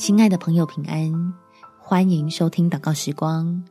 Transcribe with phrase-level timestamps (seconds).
[0.00, 1.12] 亲爱的朋友，平安！
[1.78, 3.62] 欢迎收听祷告时光，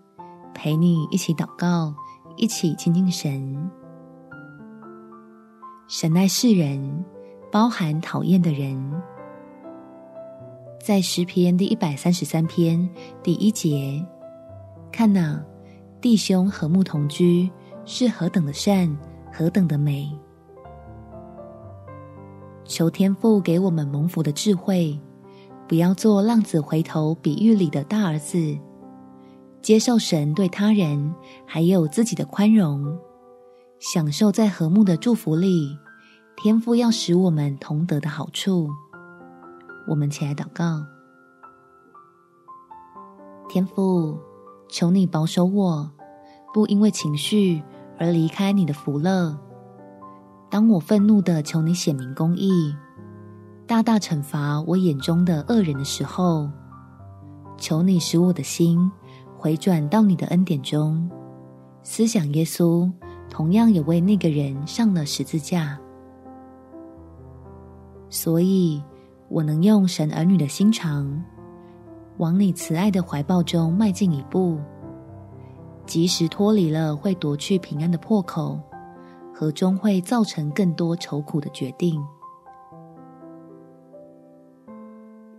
[0.54, 1.92] 陪你一起祷告，
[2.38, 3.72] 一起亲近神。
[5.88, 7.04] 神爱世人，
[7.52, 8.80] 包含讨厌的人。
[10.80, 12.88] 在诗篇第一百三十三篇
[13.24, 14.06] 第一节，
[14.92, 15.44] 看哪，
[16.00, 17.50] 弟兄和睦同居，
[17.86, 18.96] 是何等的善，
[19.34, 20.08] 何等的美！
[22.66, 24.96] 求天父给我们蒙福的智慧。
[25.70, 28.58] 不要做浪子回头比喻里的大儿子，
[29.62, 31.14] 接受神对他人
[31.46, 32.98] 还有自己的宽容，
[33.78, 35.78] 享受在和睦的祝福里，
[36.36, 38.68] 天父要使我们同得的好处。
[39.88, 40.84] 我们起来祷告，
[43.48, 44.18] 天父，
[44.70, 45.92] 求你保守我，
[46.52, 47.62] 不因为情绪
[48.00, 49.38] 而离开你的福乐。
[50.50, 52.74] 当我愤怒的求你显明公义。
[53.70, 56.50] 大大惩罚我眼中的恶人的时候，
[57.56, 58.92] 求你使我的心
[59.38, 61.08] 回转到你的恩典中，
[61.84, 62.92] 思想耶稣
[63.30, 65.80] 同样也为那个人上了十字架，
[68.10, 68.82] 所以
[69.28, 71.24] 我能用神儿女的心肠，
[72.18, 74.58] 往你慈爱的怀抱中迈进一步，
[75.86, 78.60] 即使脱离了会夺去平安的破口
[79.32, 82.04] 和终会造成更多愁苦的决定。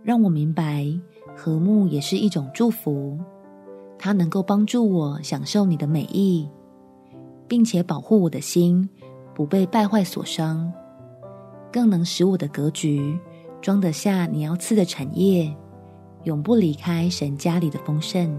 [0.03, 0.87] 让我明白，
[1.35, 3.19] 和睦也是一种祝福，
[3.99, 6.49] 它能够帮助我享受你的美意，
[7.47, 8.89] 并且保护我的心
[9.35, 10.71] 不被败坏所伤，
[11.71, 13.17] 更能使我的格局
[13.61, 15.55] 装得下你要赐的产业，
[16.23, 18.35] 永不离开神家里的丰盛。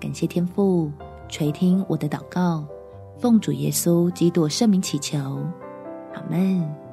[0.00, 0.90] 感谢天父
[1.28, 2.66] 垂听我的祷告，
[3.18, 5.18] 奉主耶稣基督圣名祈求，
[6.14, 6.89] 阿门。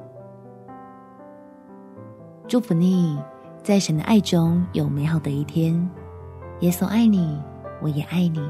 [2.48, 3.18] 祝福你，
[3.62, 5.74] 在神的爱中有美好的一天。
[6.60, 7.38] 耶稣爱你，
[7.82, 8.40] 我也爱你。